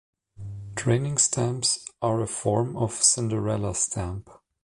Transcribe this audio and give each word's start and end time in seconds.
Training 0.75 1.19
stamps 1.19 1.85
are 2.01 2.21
a 2.21 2.27
form 2.27 2.75
of 2.75 2.91
cinderella 3.03 3.75
stamp. 3.75 4.31